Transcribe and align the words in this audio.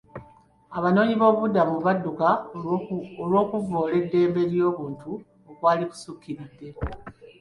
Abanoonyiboobubudamu 0.77 1.75
badduka 1.85 2.29
olw'okuvvoola 3.21 3.41
kw'eddembe 3.89 4.41
ly'obuntu 4.51 5.11
okwali 5.49 5.83
kusukkiridde. 5.91 6.67